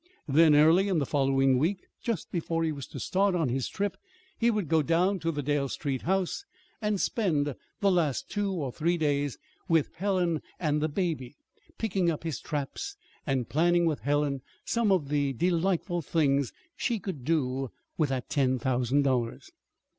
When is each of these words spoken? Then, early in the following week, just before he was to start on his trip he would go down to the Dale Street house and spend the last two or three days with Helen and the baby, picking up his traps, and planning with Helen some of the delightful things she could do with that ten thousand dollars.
Then, 0.27 0.55
early 0.55 0.87
in 0.87 0.97
the 0.97 1.05
following 1.05 1.59
week, 1.59 1.81
just 2.01 2.31
before 2.31 2.63
he 2.63 2.71
was 2.71 2.87
to 2.87 2.99
start 2.99 3.35
on 3.35 3.49
his 3.49 3.67
trip 3.67 3.97
he 4.35 4.49
would 4.49 4.67
go 4.67 4.81
down 4.81 5.19
to 5.19 5.31
the 5.31 5.43
Dale 5.43 5.69
Street 5.69 6.01
house 6.01 6.43
and 6.81 6.99
spend 6.99 7.53
the 7.81 7.91
last 7.91 8.27
two 8.27 8.51
or 8.51 8.71
three 8.71 8.97
days 8.97 9.37
with 9.69 9.93
Helen 9.93 10.41
and 10.59 10.81
the 10.81 10.89
baby, 10.89 11.35
picking 11.77 12.09
up 12.09 12.23
his 12.23 12.39
traps, 12.39 12.95
and 13.27 13.47
planning 13.47 13.85
with 13.85 13.99
Helen 13.99 14.41
some 14.65 14.91
of 14.91 15.09
the 15.09 15.33
delightful 15.33 16.01
things 16.01 16.51
she 16.75 16.97
could 16.97 17.23
do 17.23 17.69
with 17.95 18.09
that 18.09 18.27
ten 18.27 18.57
thousand 18.57 19.03
dollars. 19.03 19.51